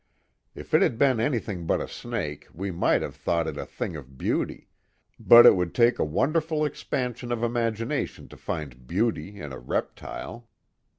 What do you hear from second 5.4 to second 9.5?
it would take a wonderful expansion of imagination to find beauty